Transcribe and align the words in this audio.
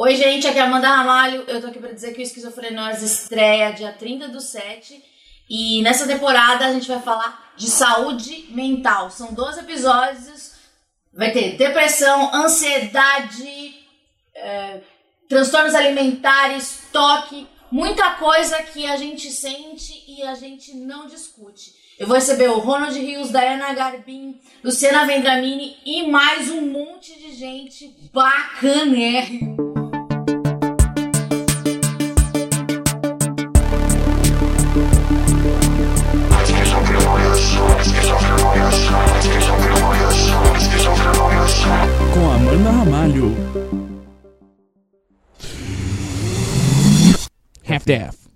Oi, 0.00 0.14
gente, 0.14 0.46
aqui 0.46 0.60
é 0.60 0.62
a 0.62 0.66
Amanda 0.66 0.86
Ramalho. 0.86 1.42
Eu 1.48 1.60
tô 1.60 1.66
aqui 1.66 1.80
pra 1.80 1.90
dizer 1.90 2.14
que 2.14 2.20
o 2.20 2.22
Esquizofrenose 2.22 3.04
estreia 3.04 3.72
dia 3.72 3.90
30 3.90 4.28
do 4.28 4.40
7. 4.40 5.02
E 5.50 5.82
nessa 5.82 6.06
temporada 6.06 6.66
a 6.66 6.72
gente 6.72 6.86
vai 6.86 7.02
falar 7.02 7.52
de 7.56 7.66
saúde 7.66 8.46
mental. 8.50 9.10
São 9.10 9.34
12 9.34 9.58
episódios. 9.58 10.52
Vai 11.12 11.32
ter 11.32 11.56
depressão, 11.56 12.32
ansiedade, 12.32 13.74
é, 14.36 14.82
transtornos 15.28 15.74
alimentares, 15.74 16.84
toque, 16.92 17.48
muita 17.68 18.12
coisa 18.12 18.62
que 18.62 18.86
a 18.86 18.96
gente 18.96 19.32
sente 19.32 20.04
e 20.06 20.22
a 20.22 20.36
gente 20.36 20.76
não 20.76 21.08
discute. 21.08 21.72
Eu 21.98 22.06
vou 22.06 22.14
receber 22.14 22.48
o 22.48 22.60
Ronald 22.60 22.96
Rios, 22.96 23.30
Diana 23.30 23.74
Garbin, 23.74 24.40
Luciana 24.62 25.04
Vendramini 25.04 25.76
e 25.84 26.06
mais 26.06 26.48
um 26.52 26.60
monte 26.60 27.18
de 27.18 27.34
gente 27.34 27.92
bacanérrimo. 28.12 29.67
Amanda 42.58 42.70
Ramalho. 42.72 43.34
Half-Death. 47.62 48.27